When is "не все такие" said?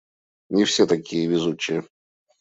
0.49-1.27